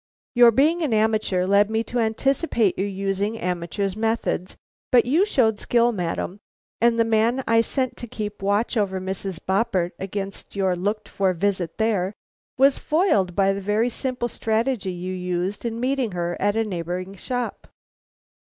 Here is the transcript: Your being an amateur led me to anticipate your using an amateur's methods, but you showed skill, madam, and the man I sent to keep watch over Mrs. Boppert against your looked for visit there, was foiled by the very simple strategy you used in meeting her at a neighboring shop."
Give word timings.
Your 0.33 0.49
being 0.49 0.81
an 0.81 0.95
amateur 0.95 1.45
led 1.45 1.69
me 1.69 1.83
to 1.83 1.99
anticipate 1.99 2.75
your 2.75 2.87
using 2.87 3.37
an 3.37 3.43
amateur's 3.43 3.95
methods, 3.95 4.57
but 4.91 5.05
you 5.05 5.27
showed 5.27 5.59
skill, 5.59 5.91
madam, 5.91 6.39
and 6.81 6.99
the 6.99 7.03
man 7.05 7.43
I 7.47 7.61
sent 7.61 7.97
to 7.97 8.07
keep 8.07 8.41
watch 8.41 8.75
over 8.75 8.99
Mrs. 8.99 9.39
Boppert 9.39 9.91
against 9.99 10.55
your 10.55 10.75
looked 10.75 11.07
for 11.07 11.33
visit 11.33 11.77
there, 11.77 12.15
was 12.57 12.79
foiled 12.79 13.35
by 13.35 13.53
the 13.53 13.61
very 13.61 13.89
simple 13.89 14.27
strategy 14.27 14.91
you 14.91 15.13
used 15.13 15.65
in 15.65 15.79
meeting 15.79 16.13
her 16.13 16.35
at 16.39 16.55
a 16.55 16.63
neighboring 16.63 17.13
shop." 17.13 17.67